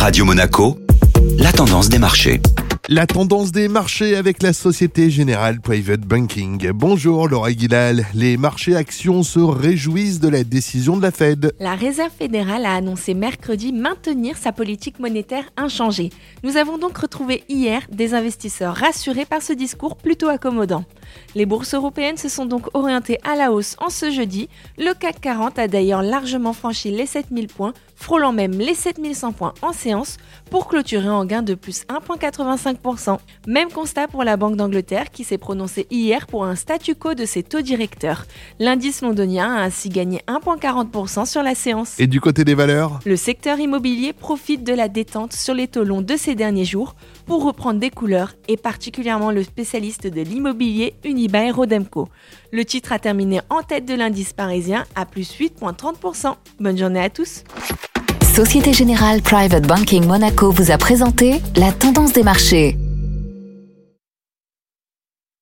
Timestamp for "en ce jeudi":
23.78-24.48